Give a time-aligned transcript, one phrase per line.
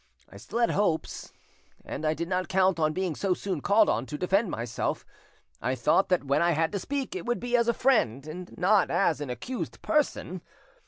[0.31, 1.31] I still had hopes,
[1.85, 5.05] and I did not count on being so soon called on to defend myself:
[5.61, 8.57] I thought that when I had to speak, it would be as a friend, and
[8.57, 10.41] not as an accused person.